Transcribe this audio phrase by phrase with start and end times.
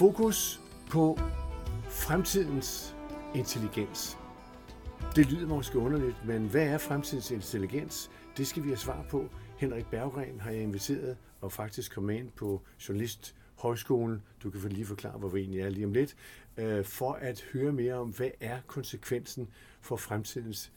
[0.00, 0.60] Fokus
[0.90, 1.18] på
[1.88, 2.96] fremtidens
[3.34, 4.18] intelligens.
[5.16, 8.10] Det lyder måske underligt, men hvad er fremtidens intelligens?
[8.36, 9.28] Det skal vi have svar på.
[9.58, 14.22] Henrik Berggren har jeg inviteret og faktisk komme ind på Journalisthøjskolen.
[14.42, 16.16] Du kan lige forklare, hvor vi egentlig er lige om lidt.
[16.56, 19.48] Øh, for at høre mere om, hvad er konsekvensen
[19.80, 20.72] for fremtidens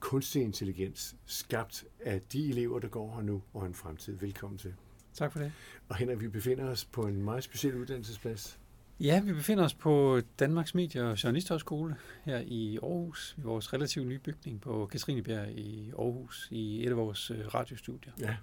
[0.00, 4.16] kunstig intelligens, skabt af de elever, der går her nu og en fremtid.
[4.16, 4.74] Velkommen til.
[5.14, 5.52] Tak for det.
[5.88, 8.58] Og Henrik, vi befinder os på en meget speciel uddannelsesplads.
[9.00, 14.06] Ja, vi befinder os på Danmarks Medie- og Journalisthøjskole her i Aarhus, i vores relativt
[14.06, 18.12] nye bygning på Katrinebjerg i Aarhus, i et af vores øh, radiostudier.
[18.20, 18.36] Ja.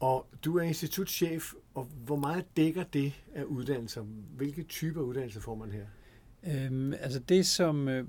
[0.00, 4.02] Og du er institutschef, og hvor meget dækker det af uddannelser?
[4.36, 5.86] Hvilke typer uddannelser får man her?
[6.46, 8.04] Øhm, altså det, som øh,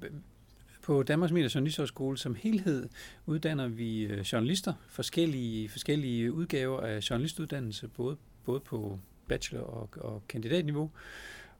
[0.86, 2.90] på Danmarks Medie- Journalisthøjskole som helhed
[3.26, 10.24] uddanner vi øh, journalister, forskellige, forskellige udgaver af journalistuddannelse, både, både på bachelor- og, og
[10.30, 10.92] kandidatniveau.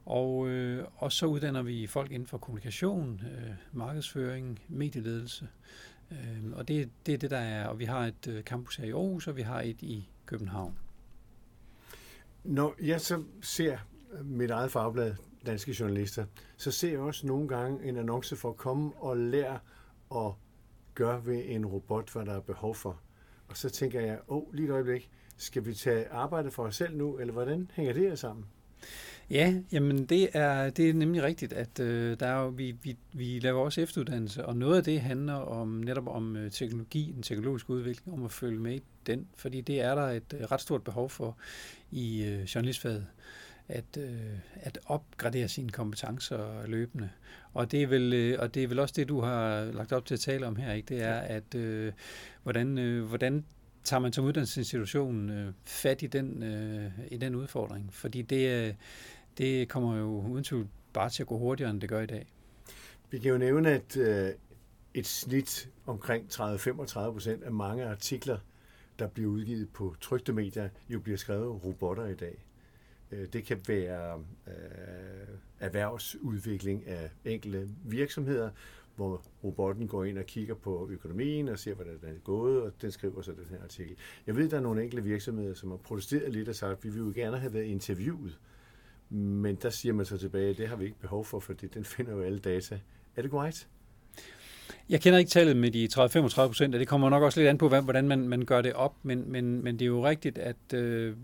[0.04, 5.48] Og, øh, og så uddanner vi folk inden for kommunikation, øh, markedsføring, medieledelse.
[6.10, 7.66] Øh, og det, det er det, der er.
[7.66, 10.78] Og vi har et øh, campus her i Aarhus, og vi har et i København.
[12.44, 13.78] Når jeg så ser
[14.24, 15.14] mit eget fagblad,
[15.46, 16.24] Danske Journalister,
[16.56, 19.58] så ser jeg også nogle gange en annonce for at komme og lære
[20.14, 20.32] at
[20.94, 23.00] gøre ved en robot, hvad der er behov for.
[23.48, 26.76] Og så tænker jeg, åh, oh, lige et øjeblik, skal vi tage arbejde for os
[26.76, 28.44] selv nu, eller hvordan hænger det her sammen?
[29.30, 32.96] Ja, jamen det er, det er nemlig rigtigt, at øh, der er jo, vi, vi,
[33.12, 37.22] vi laver også efteruddannelse, og noget af det handler om netop om øh, teknologi, den
[37.22, 40.60] teknologiske udvikling, om at følge med i den, fordi det er der et øh, ret
[40.60, 41.36] stort behov for
[41.90, 43.06] i øh, journalistfaget,
[43.68, 47.10] at, øh, at opgradere sine kompetencer løbende.
[47.52, 50.06] Og det, er vel, øh, og det er vel også det, du har lagt op
[50.06, 50.94] til at tale om her, ikke?
[50.94, 51.92] det er, at øh,
[52.42, 53.44] hvordan, øh, hvordan
[53.84, 57.94] tager man som uddannelsesinstitution øh, fat i den, øh, i den udfordring?
[57.94, 58.74] Fordi det, øh,
[59.38, 62.26] det kommer jo uden tvivl bare til at gå hurtigere, end det gør i dag.
[63.10, 64.32] Vi kan jo nævne, at øh,
[64.94, 68.38] et snit omkring 30-35 procent af mange artikler,
[68.98, 72.45] der bliver udgivet på trygte medier, jo bliver skrevet robotter i dag.
[73.12, 74.54] Øh, det kan være øh,
[75.60, 78.50] erhvervsudvikling af enkelte virksomheder,
[78.96, 82.72] hvor robotten går ind og kigger på økonomien og ser, hvordan den er gået, og
[82.82, 83.96] den skriver så den her artikel.
[84.26, 86.84] Jeg ved, at der er nogle enkelte virksomheder, som har protesteret lidt og sagt, at
[86.84, 88.38] vi vil jo gerne have været interviewet.
[89.10, 91.84] Men der siger man så tilbage, at det har vi ikke behov for, fordi den
[91.84, 92.80] finder jo alle data.
[93.16, 93.68] Er det korrekt?
[94.88, 97.58] Jeg kender ikke tallet med de 30-35 procent, og det kommer nok også lidt an
[97.58, 100.74] på, hvordan man, man gør det op, men, men, men det er jo rigtigt, at,
[100.74, 101.14] øh,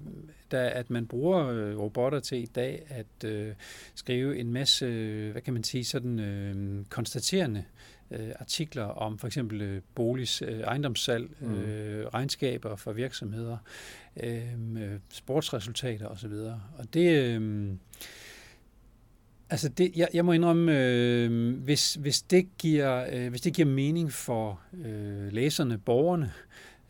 [0.50, 3.52] der, at man bruger øh, robotter til i dag at øh,
[3.94, 7.64] skrive en masse, øh, hvad kan man sige, sådan øh, konstaterende
[8.10, 11.54] øh, artikler om for eksempel øh, boligs øh, ejendomssalg, mm.
[11.54, 13.56] øh, regnskaber for virksomheder,
[14.22, 16.32] øh, sportsresultater osv.
[16.78, 17.10] Og det...
[17.10, 17.70] Øh,
[19.52, 23.68] Altså det, jeg, jeg må indrømme, øh, hvis, hvis, det giver, øh, hvis det giver
[23.68, 26.32] mening for øh, læserne, borgerne,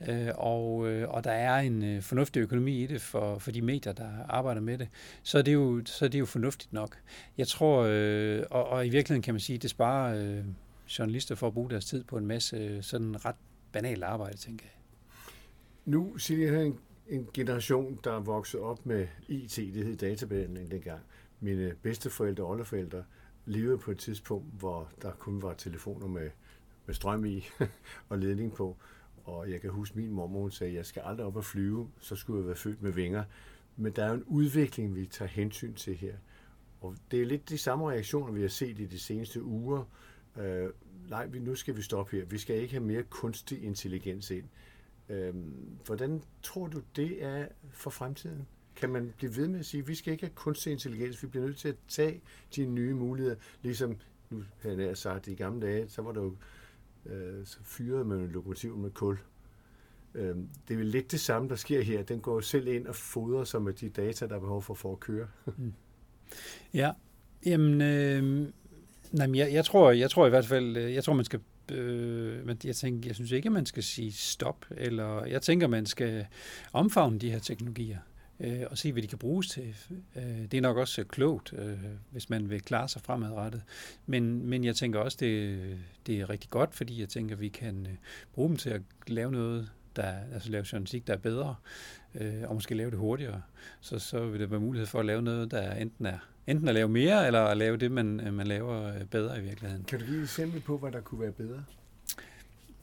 [0.09, 3.63] øh, og, øh, og der er en øh, fornuftig økonomi i det for, for de
[3.63, 4.89] medier, der arbejder med det,
[5.23, 6.97] så er det jo, så er det jo fornuftigt nok.
[7.39, 10.45] Jeg tror, øh, og, og i virkeligheden kan man sige, at det sparer øh,
[10.99, 13.37] journalister for at bruge deres tid på en masse øh, sådan ret
[13.73, 14.83] banalt arbejde, tænker jeg.
[15.85, 20.71] Nu siger jeg en, en generation, der er vokset op med IT, det hed databehandling
[20.71, 21.01] dengang
[21.43, 23.05] mine bedsteforældre og oldeforældre
[23.45, 26.31] levede på et tidspunkt, hvor der kun var telefoner med,
[26.87, 27.45] med strøm i
[28.09, 28.77] og ledning på.
[29.25, 31.91] Og jeg kan huske, min mormor hun sagde, at jeg skal aldrig op og flyve,
[31.99, 33.25] så skulle jeg være født med vinger.
[33.77, 36.15] Men der er jo en udvikling, vi tager hensyn til her.
[36.81, 39.85] Og det er lidt de samme reaktioner, vi har set i de seneste uger.
[40.39, 40.71] Øh,
[41.09, 42.25] nej, nu skal vi stoppe her.
[42.25, 44.45] Vi skal ikke have mere kunstig intelligens ind.
[45.09, 45.35] Øh,
[45.87, 48.47] hvordan tror du, det er for fremtiden?
[48.77, 51.29] Kan man blive ved med at sige, at vi skal ikke have kunstig intelligens, vi
[51.29, 52.21] bliver nødt til at tage
[52.57, 53.97] de nye muligheder, ligesom
[54.33, 56.37] nu har jeg sagt, i gamle dage, så var der jo
[57.07, 59.19] øh, så fyrede man lokomotiv med kul.
[60.15, 60.37] Øh,
[60.69, 62.03] det er jo lidt det samme, der sker her.
[62.03, 64.93] Den går selv ind og fodrer sig med de data, der er behov for, for
[64.93, 65.29] at køre.
[65.57, 65.73] mm.
[66.75, 66.93] Ja,
[67.47, 68.49] jamen, øh,
[69.13, 71.41] nej, jeg, jeg, tror, jeg tror i hvert fald, øh, jeg tror, man skal
[71.73, 75.67] øh, men jeg tænker, jeg synes ikke, at man skal sige stop, eller jeg tænker,
[75.67, 76.27] man skal
[76.73, 77.99] omfavne de her teknologier
[78.43, 79.77] øh, og se, hvad de kan bruges til.
[80.17, 81.79] Øh, det er nok også øh, klogt, øh,
[82.11, 83.63] hvis man vil klare sig fremadrettet.
[84.07, 85.61] Men, men jeg tænker også, det,
[86.07, 87.97] det er rigtig godt, fordi jeg tænker, vi kan øh,
[88.33, 91.55] bruge dem til at lave noget, der, altså lave journalistik, der er bedre,
[92.15, 93.43] øh, og måske lave det hurtigere.
[93.81, 96.75] Så, så vil der være mulighed for at lave noget, der enten er enten at
[96.75, 99.85] lave mere, eller at lave det, man, øh, man laver øh, bedre i virkeligheden.
[99.85, 101.65] Kan du give et eksempel på, hvad der kunne være bedre?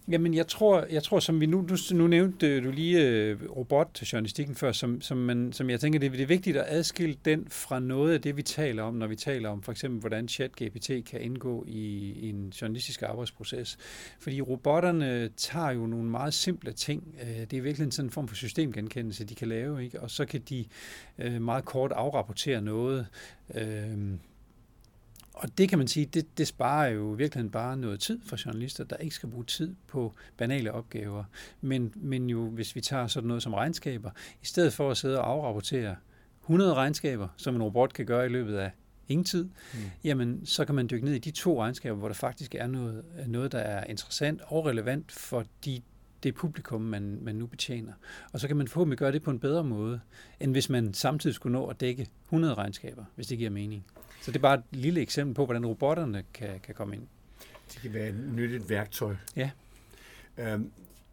[0.10, 4.56] Jamen, jeg tror, jeg tror som vi nu, nu, nu nævnte du lige øh, robotjournalistikken
[4.56, 7.80] før, som, som, man, som jeg tænker, det, det er vigtigt at adskille den fra
[7.80, 11.22] noget af det, vi taler om, når vi taler om for eksempel, hvordan chat-GPT kan
[11.22, 13.78] indgå i, i en journalistisk arbejdsproces.
[14.20, 17.16] Fordi robotterne tager jo nogle meget simple ting.
[17.22, 20.02] Øh, det er virkelig sådan en form for systemgenkendelse, de kan lave, ikke?
[20.02, 20.66] og så kan de
[21.18, 23.08] øh, meget kort afrapportere noget.
[23.56, 23.98] Øh,
[25.40, 28.84] og det kan man sige, det, det sparer jo virkelig bare noget tid for journalister,
[28.84, 31.24] der ikke skal bruge tid på banale opgaver.
[31.62, 35.20] Men, men jo, hvis vi tager sådan noget som regnskaber, i stedet for at sidde
[35.20, 35.96] og afrapportere
[36.42, 38.72] 100 regnskaber, som en robot kan gøre i løbet af
[39.08, 39.80] ingen tid, mm.
[40.04, 43.04] jamen så kan man dykke ned i de to regnskaber, hvor der faktisk er noget,
[43.28, 45.82] noget der er interessant og relevant for de
[46.24, 47.94] det publikum, man, man nu betjener.
[48.34, 50.00] Og så kan man forhåbentlig gøre det på en bedre måde,
[50.40, 53.86] end hvis man samtidig skulle nå at dække 100 regnskaber, hvis det giver mening.
[54.22, 57.08] Så det er bare et lille eksempel på, hvordan robotterne kan, kan komme ind.
[57.74, 59.16] Det kan være et nyttigt værktøj.
[59.36, 59.52] Ja.
[60.38, 60.72] Øhm,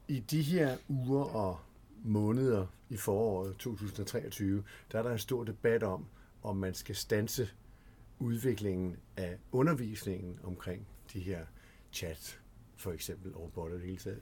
[0.09, 1.61] I de her uger og
[2.05, 6.07] måneder i foråret 2023, der er der en stor debat om,
[6.43, 7.49] om man skal stanse
[8.19, 11.41] udviklingen af undervisningen omkring de her
[11.93, 12.41] chat,
[12.77, 14.21] for eksempel, og robotter i det hele taget.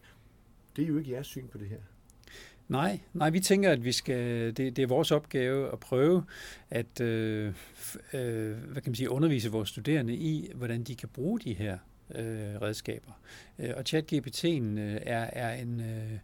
[0.77, 1.79] Det er jo ikke jeres syn på det her.
[2.69, 6.25] Nej, nej, vi tænker, at vi skal, det, det er vores opgave at prøve
[6.71, 7.55] at øh,
[8.13, 11.79] øh, hvad kan man sige, undervise vores studerende i, hvordan de kan bruge de her
[12.15, 13.13] øh, redskaber.
[13.59, 16.19] Øh, og ChatGPT'en øh, er, er en, øh,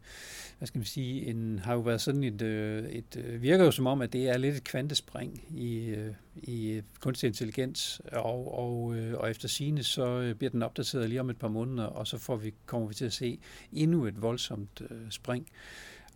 [0.59, 3.71] hvad skal man sige, en, har jo været sådan et, øh, et, øh, virker jo
[3.71, 8.59] som om, at det er lidt et kvantespring i, øh, i øh, kunstig intelligens, og,
[8.59, 11.85] og, øh, og efter sine så øh, bliver den opdateret lige om et par måneder,
[11.85, 13.39] og så får vi, kommer vi til at se
[13.73, 15.47] endnu et voldsomt øh, spring.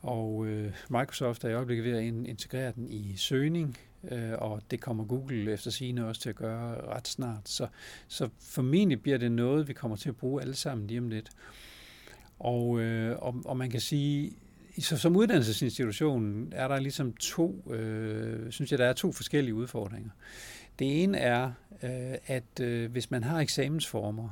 [0.03, 3.79] Og øh, Microsoft er i øjeblikket ved at integrere den i søgning,
[4.11, 7.49] øh, og det kommer Google efter sigende også til at gøre ret snart.
[7.49, 7.67] Så,
[8.09, 11.31] så formentlig bliver det noget, vi kommer til at bruge alle sammen lige om lidt.
[12.39, 14.33] Og, øh, og, og man kan sige,
[14.79, 20.11] så som uddannelsesinstitution er der ligesom to, øh, synes jeg, der er to forskellige udfordringer.
[20.79, 21.53] Det ene er,
[21.83, 24.29] øh, at øh, hvis man har eksamensformer,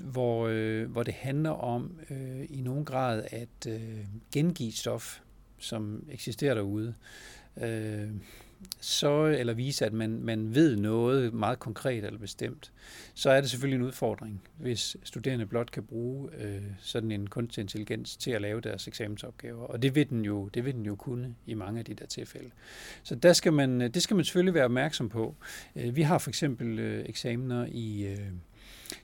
[0.00, 5.20] hvor, øh, hvor det handler om øh, i nogen grad at øh, gengive stof,
[5.58, 6.94] som eksisterer derude,
[7.56, 8.08] øh,
[8.80, 12.72] så, eller vise, at man, man ved noget meget konkret eller bestemt,
[13.14, 17.62] så er det selvfølgelig en udfordring, hvis studerende blot kan bruge øh, sådan en kunstig
[17.62, 19.64] intelligens til at lave deres eksamensopgaver.
[19.64, 22.06] Og det vil den jo, det vil den jo kunne i mange af de der
[22.06, 22.50] tilfælde.
[23.02, 25.36] Så der skal man, øh, det skal man selvfølgelig være opmærksom på.
[25.76, 28.06] Øh, vi har for eksempel øh, eksamener i...
[28.06, 28.18] Øh,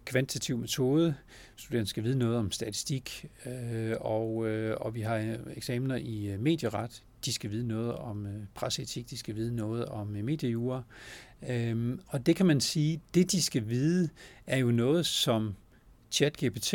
[0.04, 1.14] kvantitativ metode.
[1.56, 6.26] Studerende skal vide noget om statistik, øh, og, øh, og vi har øh, eksamener i
[6.26, 7.02] øh, medieret.
[7.24, 10.82] De skal vide noget om øh, presseetik, de skal vide noget om øh, mediejura.
[11.48, 14.08] Øhm, og det kan man sige, det de skal vide,
[14.46, 15.54] er jo noget, som
[16.10, 16.74] ChatGPT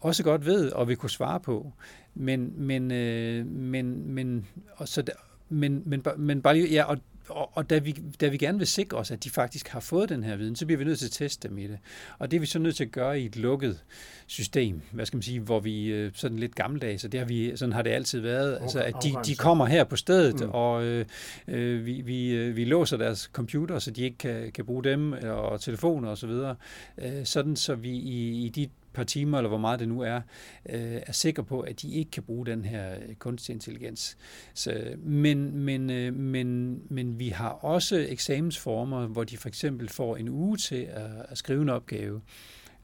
[0.00, 1.72] også godt ved og vil kunne svare på.
[2.14, 4.46] Men, men, øh, men, men,
[4.76, 5.12] og så der,
[5.48, 6.98] men, men, men bare lige, ja, og
[7.30, 10.08] og, og da, vi, da vi gerne vil sikre os, at de faktisk har fået
[10.08, 11.78] den her viden, så bliver vi nødt til at teste dem i det.
[12.18, 13.80] Og det er vi så nødt til at gøre i et lukket
[14.26, 17.56] system, hvad skal man sige, hvor vi øh, sådan lidt gammeldags, og det har vi,
[17.56, 20.50] sådan har det altid været, okay, altså at de, de kommer her på stedet, mm.
[20.50, 21.04] og øh,
[21.48, 25.12] øh, vi, vi, øh, vi låser deres computer, så de ikke kan, kan bruge dem,
[25.12, 26.56] og telefoner osv., og
[26.98, 30.00] så øh, sådan så vi i, i de par timer, eller hvor meget det nu
[30.00, 30.20] er,
[30.68, 34.16] øh, er sikker på, at de ikke kan bruge den her kunstig intelligens.
[34.54, 40.16] Så, men, men, øh, men, men vi har også eksamensformer, hvor de for eksempel får
[40.16, 42.20] en uge til at, at skrive en opgave.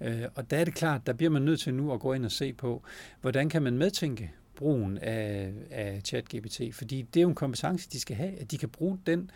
[0.00, 2.24] Øh, og der er det klart, der bliver man nødt til nu at gå ind
[2.24, 2.82] og se på,
[3.20, 8.00] hvordan kan man medtænke brugen af, af ChatGPT, fordi det er jo en kompetence, de
[8.00, 9.30] skal have, at de kan bruge den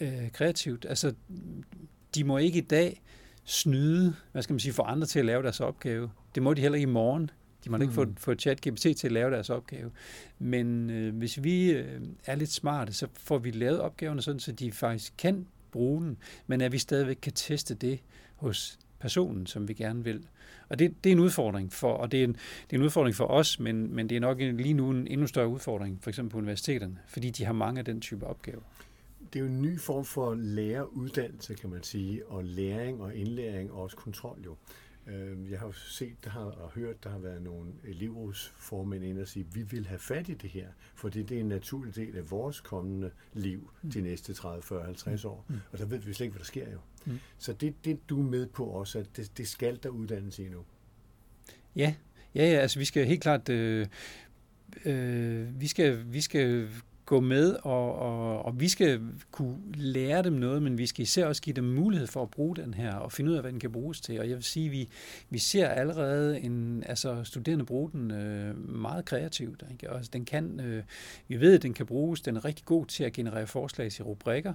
[0.00, 0.86] øh, kreativt.
[0.88, 1.14] Altså,
[2.14, 3.02] de må ikke i dag
[3.50, 6.10] snyde, hvad skal man sige, for andre til at lave deres opgave.
[6.34, 7.30] Det må de heller ikke i morgen.
[7.64, 7.82] De må mm.
[7.82, 8.16] ikke få, mm.
[8.16, 9.90] få ChatGPT til at lave deres opgave.
[10.38, 14.52] Men øh, hvis vi øh, er lidt smarte, så får vi lavet opgaverne sådan, så
[14.52, 16.16] de faktisk kan bruge den,
[16.46, 18.00] men at vi stadigvæk kan teste det
[18.36, 20.22] hos personen, som vi gerne vil.
[20.68, 22.32] Og det, det er en udfordring for, og det er en,
[22.70, 25.26] det er en udfordring for os, men, men det er nok lige nu en endnu
[25.26, 28.62] større udfordring, for eksempel på universiteterne, fordi de har mange af den type opgaver
[29.32, 33.72] det er jo en ny form for læreruddannelse, kan man sige, og læring og indlæring
[33.72, 34.56] og også kontrol jo.
[35.06, 39.18] Øh, jeg har jo set der har, og hørt, der har været nogle elevrådsformænd ind
[39.18, 42.16] og sige, vi vil have fat i det her, for det er en naturlig del
[42.16, 43.90] af vores kommende liv mm.
[43.90, 45.44] de næste 30, 40, 50 år.
[45.48, 45.56] Mm.
[45.72, 46.78] Og der ved vi slet ikke, hvad der sker jo.
[47.04, 47.18] Mm.
[47.38, 50.48] Så det, det du er med på også, at det, det skal der uddannes i
[50.48, 50.64] nu.
[51.76, 51.94] Ja,
[52.34, 53.86] ja, ja altså vi skal helt klart, øh,
[54.84, 56.68] øh, vi, skal, vi skal
[57.10, 59.00] gå med, og, og, og vi skal
[59.30, 62.56] kunne lære dem noget, men vi skal især også give dem mulighed for at bruge
[62.56, 64.20] den her, og finde ud af, hvad den kan bruges til.
[64.20, 64.88] Og jeg vil sige, at vi,
[65.30, 69.64] vi ser allerede en, altså studerende bruge den øh, meget kreativt.
[69.70, 69.90] Ikke?
[69.90, 70.82] Og altså, den kan, øh,
[71.28, 74.04] vi ved, at den kan bruges, den er rigtig god til at generere forslag til
[74.04, 74.54] rubrikker,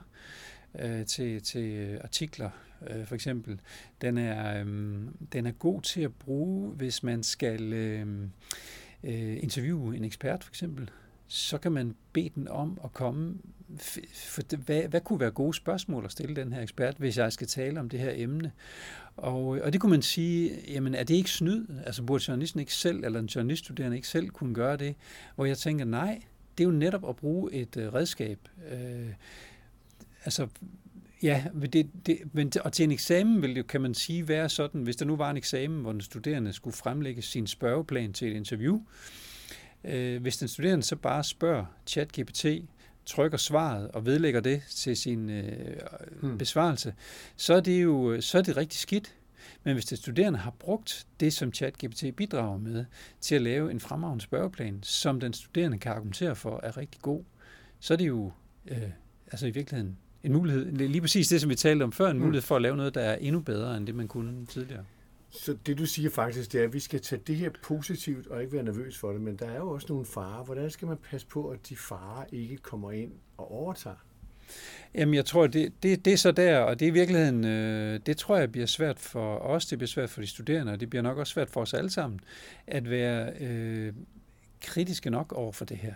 [0.79, 2.49] øh, til, til artikler,
[2.89, 3.59] øh, for eksempel.
[4.01, 4.65] Den er, øh,
[5.33, 8.07] den er god til at bruge, hvis man skal øh,
[9.03, 10.89] øh interviewe en ekspert, for eksempel
[11.27, 13.37] så kan man bede den om at komme.
[14.13, 17.33] For det, hvad, hvad kunne være gode spørgsmål at stille den her ekspert, hvis jeg
[17.33, 18.51] skal tale om det her emne?
[19.17, 21.65] Og, og det kunne man sige, jamen er det ikke snyd?
[21.85, 24.95] Altså burde journalisten ikke selv, eller en journaliststuderende ikke selv kunne gøre det?
[25.35, 26.21] Hvor jeg tænker, nej,
[26.57, 28.39] det er jo netop at bruge et øh, redskab.
[28.71, 29.09] Øh,
[30.25, 30.47] altså,
[31.23, 34.81] ja, det, det, men, og til en eksamen vil det, kan man sige, være sådan,
[34.81, 38.35] hvis der nu var en eksamen, hvor den studerende skulle fremlægge sin spørgeplan til et
[38.35, 39.24] interview, Øh,
[40.21, 42.45] hvis den studerende så bare spørger ChatGPT,
[43.05, 45.77] trykker svaret og vedlægger det til sin øh,
[46.21, 46.37] hmm.
[46.37, 46.93] besvarelse,
[47.37, 49.15] så er det jo så er det rigtig skidt.
[49.63, 52.85] Men hvis den studerende har brugt det, som ChatGPT bidrager med,
[53.21, 57.23] til at lave en fremragende spørgeplan, som den studerende kan argumentere for er rigtig god,
[57.79, 58.31] så er det jo
[58.67, 58.89] øh,
[59.31, 62.25] altså i virkeligheden en mulighed, lige præcis det, som vi talte om før, en hmm.
[62.25, 64.83] mulighed for at lave noget, der er endnu bedre end det, man kunne tidligere.
[65.39, 68.41] Så det du siger faktisk, det er, at vi skal tage det her positivt og
[68.41, 70.43] ikke være nervøs for det, men der er jo også nogle farer.
[70.43, 73.95] Hvordan skal man passe på, at de farer ikke kommer ind og overtager?
[74.93, 77.99] Jamen, jeg tror, det, det, det er så der, og det er i virkeligheden, øh,
[78.05, 80.89] det tror jeg bliver svært for os, det bliver svært for de studerende, og det
[80.89, 82.19] bliver nok også svært for os alle sammen,
[82.67, 83.93] at være øh,
[84.61, 85.93] kritiske nok over for det her.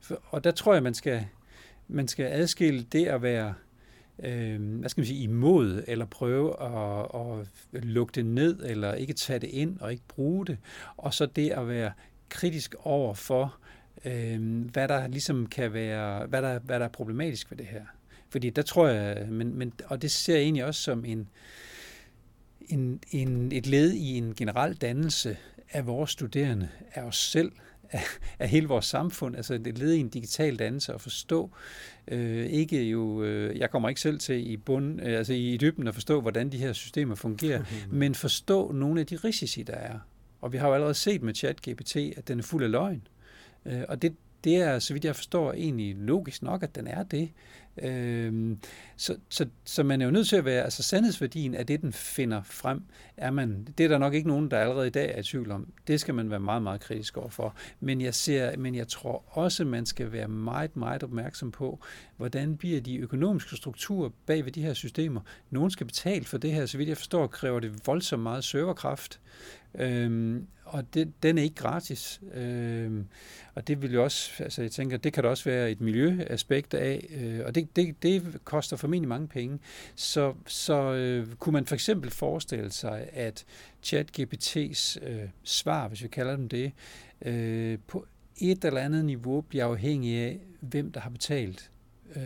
[0.00, 1.26] For, og der tror jeg, man skal,
[1.88, 3.54] man skal adskille det at være
[4.18, 7.06] øh, hvad skal man sige, imod, eller prøve at,
[7.74, 10.58] at lukke det ned, eller ikke tage det ind og ikke bruge det.
[10.96, 11.92] Og så det at være
[12.28, 13.56] kritisk over for,
[14.04, 17.84] øh, hvad der ligesom kan være, hvad der, hvad der er problematisk ved det her.
[18.28, 21.28] Fordi der tror jeg, men, men, og det ser jeg egentlig også som en,
[22.60, 25.36] en, en, et led i en generel dannelse
[25.70, 27.52] af vores studerende, af os selv,
[27.92, 28.02] af,
[28.38, 31.50] af hele vores samfund, altså det led i en digital dannelse at forstå,
[32.08, 35.88] øh, ikke jo, øh, jeg kommer ikke selv til i bund, øh, altså i dybden
[35.88, 39.98] at forstå, hvordan de her systemer fungerer, men forstå nogle af de risici, der er.
[40.40, 43.06] Og vi har jo allerede set med ChatGPT, at den er fuld af løgn.
[43.66, 47.02] Øh, og det, det er, så vidt jeg forstår, egentlig logisk nok, at den er
[47.02, 47.30] det.
[47.78, 48.58] Øhm,
[48.96, 51.92] så, så, så man er jo nødt til at være, altså sandhedsværdien af det, den
[51.92, 52.82] finder frem,
[53.16, 55.50] er man, det er der nok ikke nogen, der allerede i dag er i tvivl
[55.50, 55.72] om.
[55.86, 57.56] Det skal man være meget, meget kritisk overfor.
[57.80, 61.80] Men jeg, ser, men jeg tror også, man skal være meget, meget opmærksom på,
[62.16, 65.20] hvordan bliver de økonomiske strukturer bag ved de her systemer.
[65.50, 69.20] Nogen skal betale for det her, så vidt jeg forstår, kræver det voldsomt meget serverkraft.
[69.74, 72.20] Øhm, og det, den er ikke gratis.
[72.34, 73.06] Øhm,
[73.54, 76.74] og det vil jo også, altså jeg tænker, det kan der også være et miljøaspekt
[76.74, 79.58] af, øh, og det, det, det koster formentlig mange penge.
[79.94, 83.44] Så, så øh, kunne man for eksempel forestille sig, at
[83.86, 86.72] ChatGPT's øh, svar, hvis vi kalder dem det,
[87.22, 88.06] øh, på
[88.38, 91.70] et eller andet niveau bliver afhængig af, hvem der har betalt
[92.16, 92.22] øh,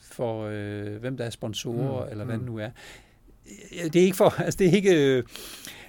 [0.00, 2.42] for, øh, hvem der er sponsorer, mm, eller hvad mm.
[2.42, 2.70] det nu er.
[3.92, 5.22] Det er ikke for, altså det er ikke, øh,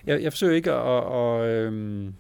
[0.06, 2.14] jeg, jeg forsøger ikke at, at, at øhm,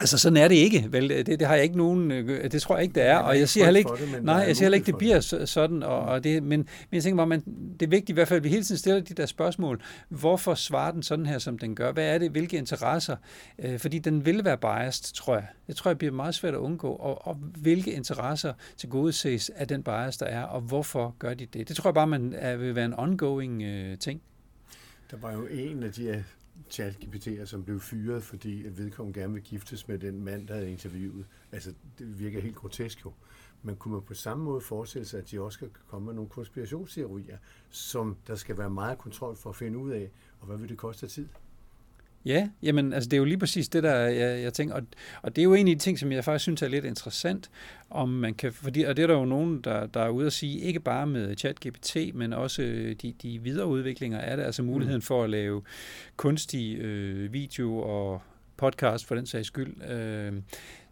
[0.00, 1.08] Altså sådan er det ikke, vel?
[1.08, 3.48] Det, det har jeg ikke nogen, øh, det tror jeg ikke, det er, og jeg
[3.48, 6.42] siger heller ikke, det, nej, jeg siger heller ikke, det bliver sådan, og, og det,
[6.42, 7.42] men, men jeg tænker bare, man,
[7.80, 9.82] det er vigtigt i hvert fald, at vi hele tiden stiller de der spørgsmål.
[10.08, 11.92] Hvorfor svarer den sådan her, som den gør?
[11.92, 12.30] Hvad er det?
[12.30, 13.16] Hvilke interesser?
[13.58, 15.46] Øh, fordi den vil være biased, tror jeg.
[15.66, 19.50] Det tror jeg bliver meget svært at undgå, og, og hvilke interesser til gode ses
[19.56, 21.68] af den bias, der er, og hvorfor gør de det?
[21.68, 24.20] Det tror jeg bare, man er, vil være en ongoing øh, ting.
[25.10, 26.24] Der var jo en af de
[26.70, 30.70] ChatGPT'er, som blev fyret, fordi at vedkommende gerne vil giftes med den mand, der havde
[30.70, 31.26] interviewet.
[31.52, 33.12] Altså, det virker helt grotesk jo.
[33.62, 36.30] Men kunne man på samme måde forestille sig, at de også kan komme med nogle
[36.30, 37.38] konspirationsteorier,
[37.70, 40.10] som der skal være meget kontrol for at finde ud af,
[40.40, 41.28] og hvad vil det koste af tid?
[42.24, 44.82] Ja, jamen altså det er jo lige præcis det, der jeg, jeg tænker, og,
[45.22, 47.50] og det er jo en af de ting, som jeg faktisk synes er lidt interessant,
[47.90, 50.32] om man kan, fordi, og det er der jo nogen, der, der er ude at
[50.32, 52.62] sige, ikke bare med ChatGPT, men også
[53.02, 55.02] de, de videre udviklinger af det, altså muligheden mm.
[55.02, 55.62] for at lave
[56.16, 58.22] kunstig øh, video og
[58.58, 60.32] podcast for den sags skyld, øh,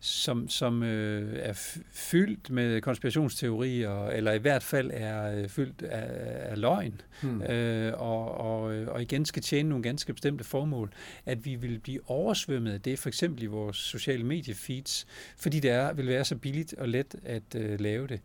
[0.01, 6.51] som, som øh, er fyldt med konspirationsteorier, eller i hvert fald er øh, fyldt af,
[6.51, 7.43] af løgn, hmm.
[7.43, 10.93] øh, og, og, og igen skal tjene nogle ganske bestemte formål,
[11.27, 15.07] at vi vil blive oversvømmet af det, for eksempel i vores sociale mediefeeds,
[15.37, 18.21] fordi det er, vil være så billigt og let at øh, lave det.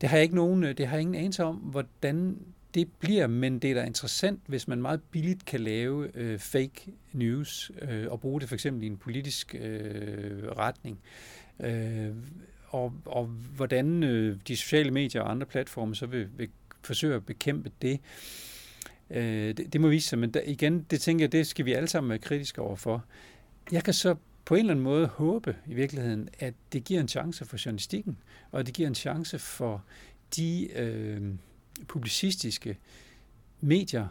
[0.00, 2.38] Det har jeg ikke nogen, det har jeg ingen anelse om, hvordan
[2.74, 6.92] det bliver, men det er da interessant, hvis man meget billigt kan lave øh, fake
[7.12, 10.98] news øh, og bruge det for eksempel i en politisk øh, retning.
[11.60, 12.10] Øh,
[12.68, 16.48] og, og hvordan øh, de sociale medier og andre platforme så vil, vil
[16.82, 18.00] forsøge at bekæmpe det,
[19.10, 20.18] øh, det, det må vise sig.
[20.18, 23.04] Men der, igen, det tænker jeg, det skal vi alle sammen være kritiske overfor.
[23.72, 27.08] Jeg kan så på en eller anden måde håbe i virkeligheden, at det giver en
[27.08, 28.18] chance for journalistikken,
[28.50, 29.84] og det giver en chance for
[30.36, 31.22] de øh,
[31.88, 32.78] publicistiske
[33.60, 34.06] medier,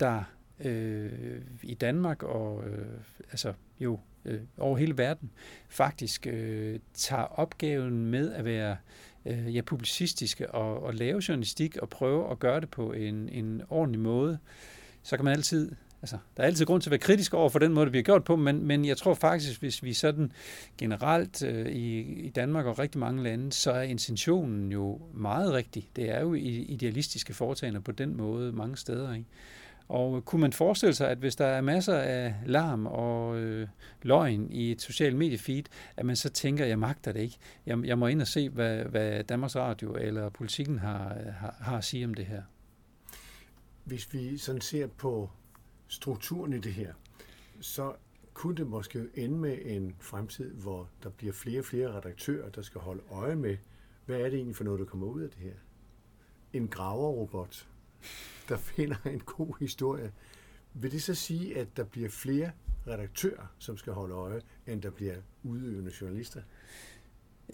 [0.00, 0.22] der
[0.60, 2.86] øh, i Danmark og øh,
[3.30, 5.30] altså jo øh, over hele verden
[5.68, 8.76] faktisk øh, tager opgaven med at være
[9.26, 13.62] øh, ja, publicistiske og, og lave journalistik og prøve at gøre det på en, en
[13.68, 14.38] ordentlig måde,
[15.02, 17.58] så kan man altid Altså, der er altid grund til at være kritisk over for
[17.58, 20.32] den måde, det bliver gjort på, men, men jeg tror faktisk, hvis vi sådan
[20.78, 25.88] generelt øh, i, i Danmark og rigtig mange lande, så er intentionen jo meget rigtig.
[25.96, 29.14] Det er jo idealistiske foretagender på den måde mange steder.
[29.14, 29.26] Ikke?
[29.88, 33.68] Og kunne man forestille sig, at hvis der er masser af larm og øh,
[34.02, 35.64] løgn i et socialt mediefeed,
[35.96, 37.36] at man så tænker, jeg magter det ikke.
[37.66, 41.78] Jeg, jeg må ind og se, hvad, hvad Danmarks Radio eller politikken har, har, har
[41.78, 42.42] at sige om det her.
[43.84, 45.30] Hvis vi sådan ser på
[45.92, 46.94] strukturen i det her,
[47.60, 47.94] så
[48.34, 52.62] kunne det måske ende med en fremtid, hvor der bliver flere og flere redaktører, der
[52.62, 53.56] skal holde øje med,
[54.06, 55.54] hvad er det egentlig for noget, der kommer ud af det her?
[56.52, 57.68] En graverrobot,
[58.48, 60.12] der finder en god historie.
[60.74, 62.52] Vil det så sige, at der bliver flere
[62.86, 66.42] redaktører, som skal holde øje, end der bliver udøvende journalister?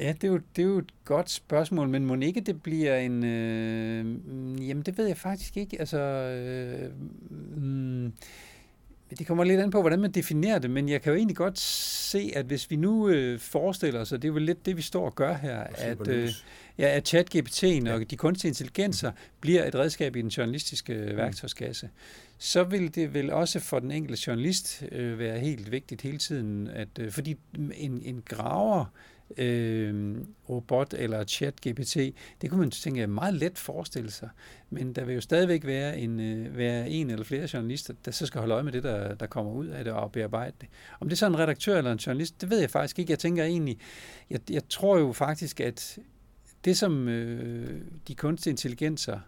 [0.00, 2.96] Ja, det er, jo, det er jo et godt spørgsmål, men må ikke det bliver
[2.96, 3.24] en...
[3.24, 5.80] Øh, jamen, det ved jeg faktisk ikke.
[5.80, 6.90] Altså, øh,
[7.62, 8.12] mm,
[9.18, 11.58] det kommer lidt an på, hvordan man definerer det, men jeg kan jo egentlig godt
[11.58, 14.82] se, at hvis vi nu øh, forestiller os, og det er jo lidt det, vi
[14.82, 16.30] står og gør her, at, øh,
[16.78, 17.94] ja, at chat-GPT'en ja.
[17.94, 21.16] og de kunstige intelligenser bliver et redskab i den journalistiske mm.
[21.16, 21.90] værktøjskasse,
[22.38, 26.68] så vil det vel også for den enkelte journalist øh, være helt vigtigt hele tiden,
[26.68, 27.36] at øh, fordi
[27.74, 28.84] en, en graver
[29.36, 30.16] øh,
[30.48, 31.96] robot eller chat GPT,
[32.42, 34.28] det kunne man tænke meget let forestille sig.
[34.70, 38.26] Men der vil jo stadigvæk være en, øh, være en eller flere journalister, der så
[38.26, 40.68] skal holde øje med det, der, der kommer ud af det og bearbejde det.
[41.00, 43.10] Om det er så en redaktør eller en journalist, det ved jeg faktisk ikke.
[43.10, 43.78] Jeg tænker egentlig,
[44.30, 45.98] jeg, jeg tror jo faktisk, at
[46.64, 49.20] det som øh, de kunstige intelligenser,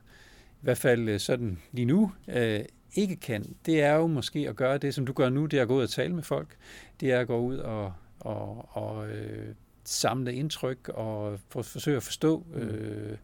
[0.53, 2.61] i hvert fald øh, sådan lige nu, øh,
[2.95, 5.63] ikke kan, det er jo måske at gøre det, som du gør nu, det er
[5.63, 6.57] at gå ud og tale med folk.
[7.01, 9.55] Det er at gå ud og, og, og øh,
[9.91, 12.61] samle indtryk og for, forsøge at forstå mm.
[12.61, 13.19] øh,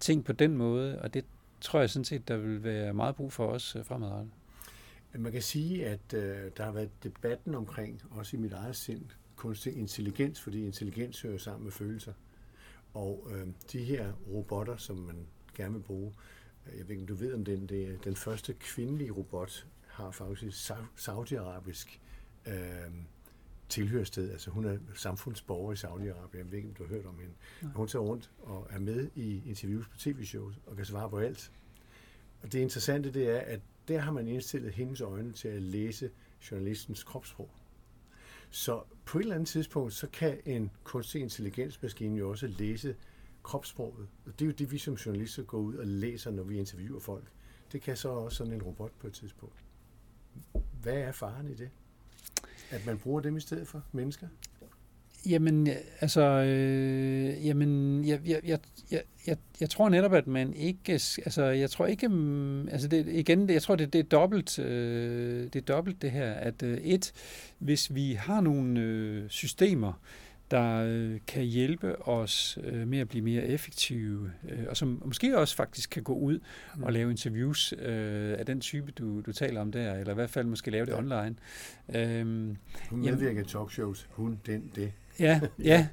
[0.00, 1.24] ting på den måde, og det
[1.60, 4.32] tror jeg sådan set, der vil være meget brug for os øh, fremadrettet.
[5.18, 9.04] Man kan sige, at øh, der har været debatten omkring, også i mit eget sind,
[9.36, 12.12] kunstig intelligens, fordi intelligens hører sammen med følelser.
[12.94, 16.14] Og øh, de her robotter, som man gerne vil bruge,
[16.66, 19.66] øh, jeg ved ikke, om du ved om den, det er den første kvindelige robot,
[19.86, 22.00] har faktisk saudiarabisk
[22.46, 22.54] øh,
[23.68, 24.30] tilhørssted.
[24.30, 26.38] Altså hun er samfundsborger i Saudi-Arabien.
[26.38, 27.34] Jeg ved ikke, om du har hørt om hende.
[27.62, 27.68] Ja.
[27.68, 31.52] Hun tager rundt og er med i interviews på tv-shows og kan svare på alt.
[32.42, 36.10] Og det interessante det er, at der har man indstillet hendes øjne til at læse
[36.50, 37.50] journalistens kropssprog.
[38.50, 42.96] Så på et eller andet tidspunkt, så kan en kunstig intelligensmaskine jo også læse
[43.42, 44.08] kropssproget.
[44.26, 47.00] Og det er jo det, vi som journalister går ud og læser, når vi interviewer
[47.00, 47.24] folk.
[47.72, 49.64] Det kan så også sådan en robot på et tidspunkt.
[50.82, 51.70] Hvad er faren i det?
[52.70, 54.26] At man bruger dem i stedet for mennesker?
[55.28, 58.58] Jamen, øh, altså, øh, jamen, jeg, jeg, jeg,
[59.26, 63.50] jeg, jeg tror netop, at man ikke, altså, jeg tror ikke, mm, altså, det, igen,
[63.50, 67.12] jeg tror, det, det er dobbelt, øh, det er dobbelt det her, at øh, et,
[67.58, 69.92] hvis vi har nogle øh, systemer,
[70.50, 75.38] der øh, kan hjælpe os øh, med at blive mere effektive, øh, og som måske
[75.38, 76.38] også faktisk kan gå ud
[76.76, 76.82] mm.
[76.82, 80.46] og lave interviews af den type, du, du taler om der, eller i hvert fald
[80.46, 80.98] måske lave det ja.
[80.98, 81.34] online.
[81.94, 82.56] Øhm,
[82.90, 84.92] hun medvirker i talkshows, hun, den, det.
[85.20, 85.86] Ja, ja,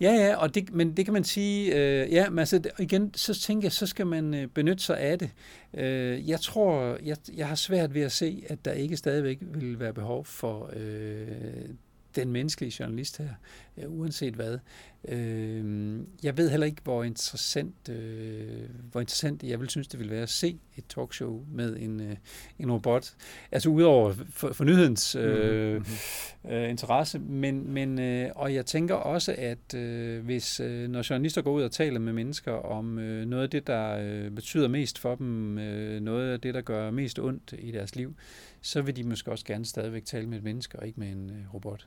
[0.00, 3.34] ja, ja og det, men det kan man sige, øh, ja, men altså igen, så
[3.34, 5.30] tænker jeg, så skal man øh, benytte sig af det.
[5.74, 9.80] Øh, jeg tror, jeg, jeg har svært ved at se, at der ikke stadigvæk vil
[9.80, 11.28] være behov for øh,
[12.16, 13.30] den menneskelige journalist her,
[13.82, 14.58] øh, uanset hvad.
[15.08, 20.10] Øh, jeg ved heller ikke, hvor interessant, øh, hvor interessant jeg vil synes, det vil
[20.10, 22.16] være at se et talkshow med en, øh,
[22.58, 23.14] en robot.
[23.52, 26.50] Altså udover for, for nyhedens øh, mm-hmm.
[26.50, 31.42] øh, interesse, men, men øh, og jeg tænker også, at øh, hvis øh, når journalister
[31.42, 34.98] går ud og taler med mennesker om øh, noget af det, der øh, betyder mest
[34.98, 38.14] for dem, øh, noget af det, der gør mest ondt i deres liv,
[38.60, 41.30] så vil de måske også gerne stadigvæk tale med et menneske og ikke med en
[41.30, 41.86] øh, robot.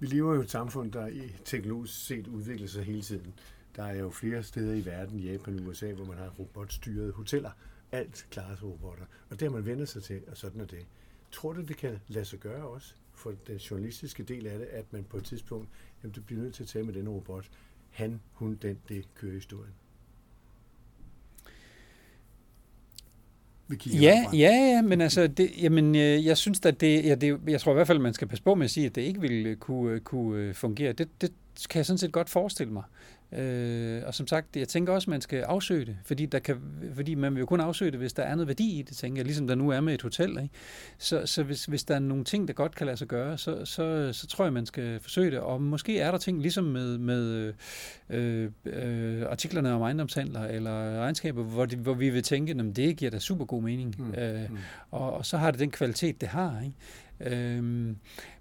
[0.00, 3.34] Vi lever jo i et samfund, der i teknologisk set udvikler sig hele tiden.
[3.76, 7.50] Der er jo flere steder i verden, Japan og USA, hvor man har robotstyrede hoteller.
[7.92, 9.04] Alt klares robotter.
[9.30, 10.86] Og det har man vendt sig til, og sådan er det.
[11.30, 14.92] Tror du, det kan lade sig gøre også for den journalistiske del af det, at
[14.92, 15.68] man på et tidspunkt,
[16.02, 17.50] jamen du bliver nødt til at tale med den robot.
[17.90, 19.74] han, hun, den, det kører historien?
[24.02, 27.60] Ja, ja, ja, men altså, det, jamen, øh, jeg synes at det, ja, det, jeg
[27.60, 29.56] tror i hvert fald, man skal passe på med at sige, at det ikke vil
[29.56, 30.92] kunne, kunne fungere.
[30.92, 31.32] Det, det
[31.70, 32.82] kan jeg sådan set godt forestille mig.
[33.32, 36.56] Øh, og som sagt, jeg tænker også, at man skal afsøge det, fordi, der kan,
[36.94, 39.18] fordi man vil jo kun afsøge det, hvis der er noget værdi i det, tænker
[39.18, 40.30] jeg, ligesom der nu er med et hotel.
[40.30, 40.48] Ikke?
[40.98, 43.64] Så, så hvis, hvis der er nogle ting, der godt kan lade sig gøre, så,
[43.64, 45.38] så, så tror jeg, man skal forsøge det.
[45.38, 47.52] Og måske er der ting, ligesom med, med
[48.10, 52.96] øh, øh, artiklerne om ejendomshandler eller regnskaber, hvor, de, hvor vi vil tænke, at det
[52.96, 53.94] giver da super god mening.
[53.98, 54.14] Mm.
[54.14, 54.58] Øh, mm.
[54.90, 56.60] og, og så har det den kvalitet, det har.
[56.64, 56.76] Ikke?
[57.20, 57.96] Øhm,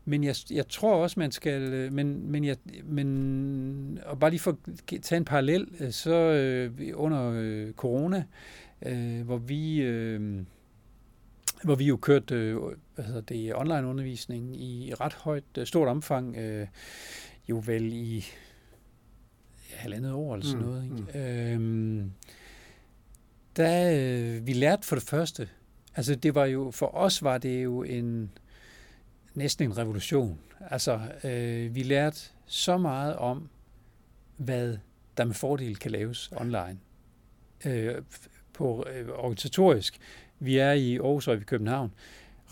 [0.05, 4.57] men jeg, jeg tror også, man skal, men, men, jeg, men og bare lige for
[4.67, 8.23] at tage en parallel, øh, så øh, under øh, corona,
[8.85, 10.43] øh, hvor vi øh,
[11.63, 12.57] hvor vi jo kørte øh,
[12.95, 16.67] hvad hedder det, online undervisning i ret højt, øh, stort omfang, øh,
[17.49, 18.25] jo vel i
[19.73, 20.83] halvandet år eller sådan mm, noget.
[20.83, 20.95] Ikke?
[20.95, 22.01] Mm.
[22.01, 22.11] Øhm,
[23.55, 25.49] der, øh, vi lærte for det første,
[25.95, 28.31] altså det var jo, for os var det jo en,
[29.33, 30.39] næsten en revolution.
[30.69, 33.49] Altså, øh, vi lærte så meget om,
[34.37, 34.77] hvad
[35.17, 36.77] der med fordel kan laves online.
[37.65, 37.95] Øh,
[38.53, 39.97] på øh, organisatorisk,
[40.39, 41.91] vi er i Aarhus og i København,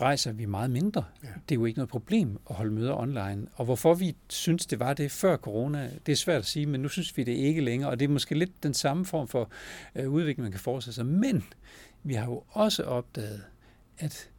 [0.00, 1.04] rejser vi meget mindre.
[1.22, 1.28] Ja.
[1.48, 3.46] Det er jo ikke noget problem at holde møder online.
[3.54, 6.80] Og hvorfor vi synes, det var det før corona, det er svært at sige, men
[6.80, 7.90] nu synes vi det ikke længere.
[7.90, 9.50] Og det er måske lidt den samme form for
[9.94, 11.06] øh, udvikling, man kan forestille sig.
[11.06, 11.44] Men
[12.02, 13.44] vi har jo også opdaget,
[13.98, 14.30] at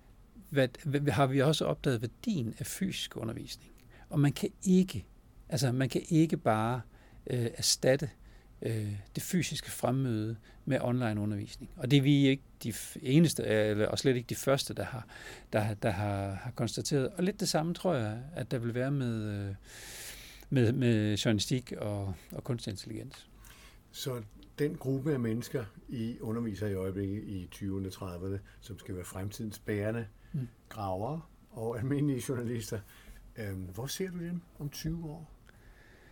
[0.49, 3.71] hvad, har vi også opdaget værdien af fysisk undervisning.
[4.09, 5.05] Og man kan ikke,
[5.49, 6.81] altså man kan ikke bare
[7.27, 8.09] øh, erstatte
[8.61, 10.35] øh, det fysiske fremmøde
[10.65, 11.71] med online undervisning.
[11.77, 15.07] Og det er vi ikke de eneste, eller, og slet ikke de første, der har,
[15.53, 17.09] der, der har, har konstateret.
[17.09, 19.55] Og lidt det samme tror jeg, at der vil være med, øh,
[20.49, 23.27] med, med journalistik og, og kunstig intelligens.
[23.91, 24.21] Så
[24.59, 29.05] den gruppe af mennesker, I underviser i øjeblikket i 20'erne og 30'erne, som skal være
[29.05, 30.47] fremtidens bærende mm.
[30.69, 32.79] gravere og almindelige journalister.
[33.37, 35.31] Øhm, hvor ser du dem om 20 år?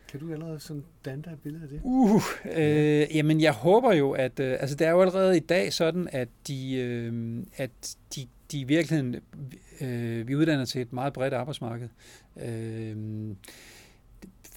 [0.08, 1.82] Kan du allerede sådan danne dig et billede af det?
[1.84, 5.74] Uh, øh, jamen jeg håber jo, at øh, altså det er jo allerede i dag
[5.74, 9.16] sådan, at de, øh, at de, de i virkeligheden,
[9.82, 11.90] øh, vi uddanner til et meget bredt arbejdsmarked.
[12.42, 12.96] Øh,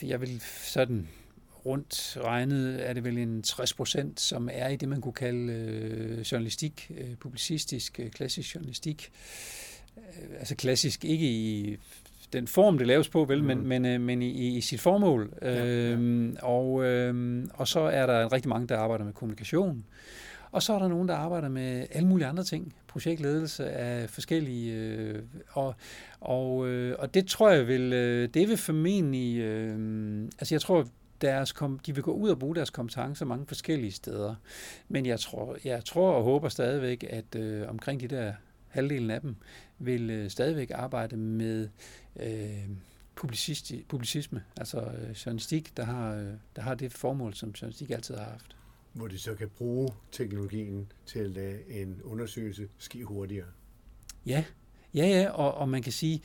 [0.03, 1.09] jeg vil sådan
[1.67, 5.53] rundt regnet er det vel en 60 procent, som er i det, man kunne kalde
[5.53, 9.11] øh, journalistik, øh, publicistisk, øh, klassisk journalistik.
[9.97, 11.77] Øh, altså klassisk ikke i
[12.33, 13.47] den form, det laves på, vel, mm.
[13.47, 15.33] men, men, øh, men i, i sit formål.
[15.43, 15.65] Ja, ja.
[15.67, 19.85] Øhm, og, øhm, og så er der rigtig mange, der arbejder med kommunikation.
[20.53, 22.75] Og så er der nogen, der arbejder med alle mulige andre ting.
[22.89, 24.73] Projektledelse af forskellige...
[24.75, 25.75] Øh, og,
[26.21, 27.93] og, øh, og det tror jeg vil...
[27.93, 29.39] Øh, det vil formentlig...
[29.39, 30.87] Øh, altså jeg tror,
[31.21, 34.35] deres kom, de vil gå ud og bruge deres kompetencer mange forskellige steder.
[34.89, 38.33] Men jeg tror, jeg tror og håber stadigvæk, at øh, omkring de der
[38.69, 39.37] halvdelen af dem
[39.79, 41.69] vil øh, stadigvæk arbejde med
[42.17, 42.69] øh,
[43.89, 48.25] publicisme, altså øh, journalistik, der har, øh, der har det formål, som journalistik altid har
[48.25, 48.57] haft.
[48.93, 53.47] Hvor de så kan bruge teknologien til at lade en undersøgelse ske hurtigere.
[54.27, 54.45] Ja,
[54.95, 56.23] ja, ja, og, og man kan sige,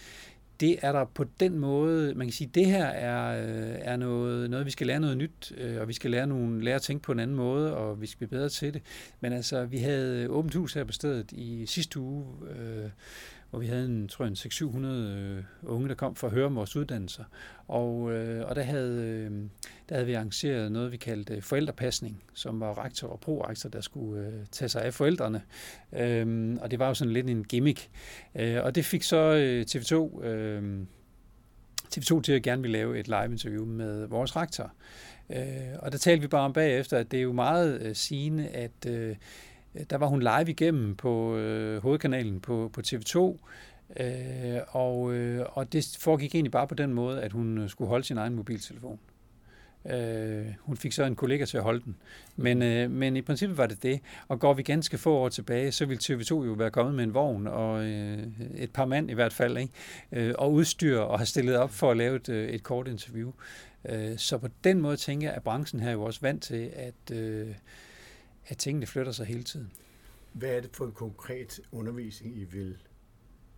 [0.59, 4.49] det er der på den måde, man kan sige, det her er, øh, er noget,
[4.49, 7.03] noget, vi skal lære noget nyt, øh, og vi skal lære, nogle, lære at tænke
[7.03, 8.81] på en anden måde, og vi skal blive bedre til det.
[9.19, 12.89] Men altså, vi havde åbent hus her på stedet i sidste uge, øh,
[13.49, 16.45] hvor vi havde en, tror jeg, en 600-700 øh, unge, der kom for at høre
[16.45, 17.23] om vores uddannelser.
[17.67, 19.31] Og, øh, og der, havde, øh,
[19.89, 23.81] der havde vi arrangeret noget, vi kaldte øh, forældrepasning, som var rektor og prorektor, der
[23.81, 25.41] skulle øh, tage sig af forældrene.
[25.93, 27.89] Øh, og det var jo sådan lidt en gimmick.
[28.35, 30.25] Øh, og det fik så øh, TV2...
[30.25, 30.81] Øh,
[31.95, 34.71] TV2 til at gerne ville lave et live-interview med vores rektor.
[35.29, 38.47] Øh, og der talte vi bare om bagefter, at det er jo meget øh, sigende,
[38.47, 39.15] at øh,
[39.89, 43.37] der var hun live igennem på øh, hovedkanalen på, på TV2,
[43.99, 47.89] øh, og, øh, og det foregik egentlig bare på den måde, at hun øh, skulle
[47.89, 48.99] holde sin egen mobiltelefon.
[49.89, 51.95] Øh, hun fik så en kollega til at holde den.
[52.35, 53.99] Men, øh, men i princippet var det det.
[54.27, 57.13] Og går vi ganske få år tilbage, så ville TV2 jo være kommet med en
[57.13, 58.23] vogn, og øh,
[58.55, 59.73] et par mand i hvert fald, ikke?
[60.11, 63.31] Øh, og udstyr, og have stillet op for at lave et, øh, et kort interview.
[63.89, 66.71] Øh, så på den måde tænker jeg, at branchen her er jo også vant til,
[66.75, 67.17] at...
[67.17, 67.47] Øh,
[68.47, 69.71] at tingene flytter sig hele tiden.
[70.33, 72.77] Hvad er det for en konkret undervisning, I vil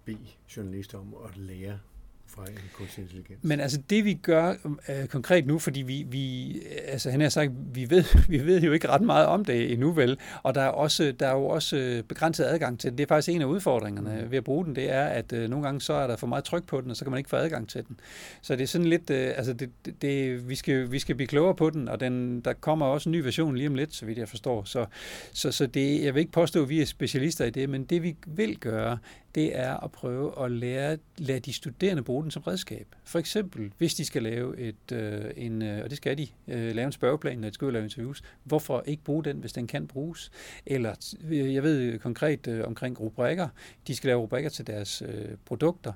[0.06, 1.80] bede journalister om at lære
[2.28, 3.44] fra en kunstig intelligens.
[3.44, 4.54] Men altså det vi gør
[4.90, 6.56] øh, konkret nu, fordi vi, vi
[6.88, 9.92] altså han har sagt, vi ved, vi ved jo ikke ret meget om det endnu
[9.92, 12.98] vel, og der er, også, der er jo også begrænset adgang til det.
[12.98, 14.32] Det er faktisk en af udfordringerne mm.
[14.32, 16.44] ved at bruge den, det er, at øh, nogle gange så er der for meget
[16.44, 18.00] tryk på den, og så kan man ikke få adgang til den.
[18.42, 19.70] Så det er sådan lidt, øh, altså det,
[20.02, 23.12] det, vi, skal, vi skal blive klogere på den, og den, der kommer også en
[23.12, 24.64] ny version lige om lidt, så vidt jeg forstår.
[24.64, 24.86] Så,
[25.34, 28.04] så, så det, jeg vil ikke påstå, at vi er specialister i det, men det
[28.04, 28.98] vi vil gøre,
[29.38, 32.88] det er at prøve at lære, lade de studerende bruge den som redskab.
[33.04, 36.76] For eksempel, hvis de skal lave et, øh, en, øh, og det skal de, øh,
[36.76, 39.88] lave en spørgeplan, når de skal lave interviews, hvorfor ikke bruge den, hvis den kan
[39.88, 40.32] bruges?
[40.66, 43.48] Eller, øh, jeg ved konkret øh, omkring rubrikker,
[43.88, 45.94] de skal lave rubrikker til deres øh, produkter.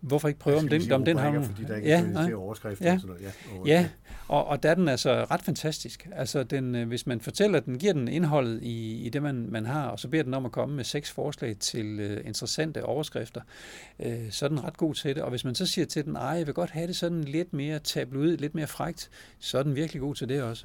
[0.00, 1.42] Hvorfor ikke prøve, om den, om den har...
[1.42, 2.94] Fordi der ikke ja, er overskrifter ja.
[2.94, 3.32] og sådan noget.
[3.66, 3.88] Ja, ja.
[4.28, 6.08] Og, og der er den altså ret fantastisk.
[6.12, 9.66] Altså, den, øh, hvis man fortæller den, giver den indholdet i, i det, man, man
[9.66, 13.40] har, og så beder den om at komme med seks forslag til uh, interessante overskrifter,
[13.98, 15.22] uh, så er den ret god til det.
[15.22, 17.52] Og hvis man så siger til den, ej, jeg vil godt have det sådan lidt
[17.52, 20.64] mere tabloid, lidt mere frægt, så er den virkelig god til det også.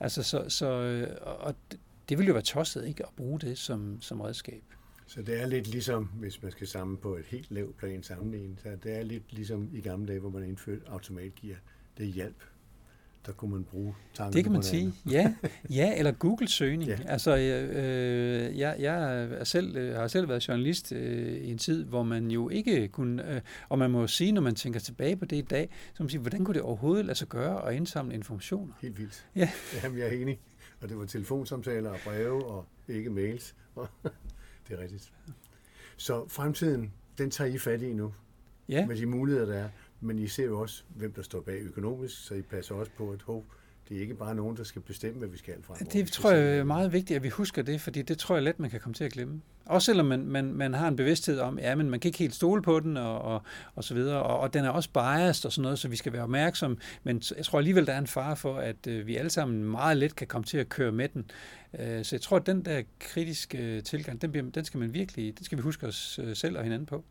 [0.00, 0.66] Altså, så, så,
[1.22, 4.62] og det, det vil jo være tosset, ikke, at bruge det som, som redskab.
[5.06, 8.60] Så det er lidt ligesom, hvis man skal sammen på et helt lavt plan sammenlignet,
[8.62, 11.56] så det er lidt ligesom i gamle dage, hvor man indførte automatgear.
[11.98, 12.42] Det hjælp.
[13.26, 15.34] Der kunne man bruge tanker Det kan man sige, ja.
[15.70, 16.90] Ja, eller Google-søgning.
[16.90, 16.98] Ja.
[17.06, 21.84] Altså, øh, jeg, jeg er selv, øh, har selv været journalist øh, i en tid,
[21.84, 25.24] hvor man jo ikke kunne, øh, og man må sige, når man tænker tilbage på
[25.24, 28.14] det i dag, så man sige, hvordan kunne det overhovedet lade sig gøre at indsamle
[28.14, 28.74] informationer?
[28.80, 29.26] Helt vildt.
[29.36, 29.50] Ja.
[29.82, 30.40] Jamen, jeg er enig.
[30.80, 33.54] Og det var telefonsamtaler og breve og ikke mails.
[34.68, 35.12] Det er rigtigt.
[35.96, 38.14] Så fremtiden, den tager I fat i nu.
[38.68, 38.86] Ja.
[38.86, 39.68] Med de muligheder, der er.
[40.00, 43.10] Men I ser jo også, hvem der står bag økonomisk, så I passer også på,
[43.10, 43.44] at hov,
[43.88, 45.90] det er ikke bare nogen, der skal bestemme, hvad vi skal fremover.
[45.92, 48.60] Det tror jeg er meget vigtigt, at vi husker det, fordi det tror jeg let,
[48.60, 49.40] man kan komme til at glemme.
[49.66, 52.34] Også selvom man, man, man har en bevidsthed om, ja, men man kan ikke helt
[52.34, 53.42] stole på den, og, og,
[53.74, 56.12] og så videre, og, og den er også biased og sådan noget, så vi skal
[56.12, 59.30] være opmærksom, men jeg tror alligevel, der er en fare for, at øh, vi alle
[59.30, 61.30] sammen meget let kan komme til at køre med den.
[61.78, 64.94] Øh, så jeg tror, at den der kritiske øh, tilgang, den, bliver, den skal man
[64.94, 67.04] virkelig, den skal vi huske os selv og hinanden på.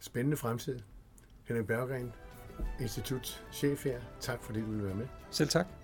[0.00, 0.78] Spændende fremtid.
[1.44, 2.12] Henrik Berggren,
[2.80, 4.00] institutchef her.
[4.20, 5.06] Tak fordi du ville være med.
[5.30, 5.79] Selv tak.